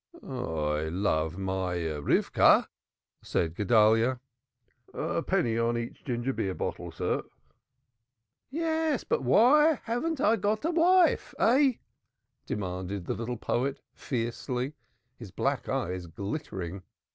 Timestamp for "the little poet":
13.05-13.79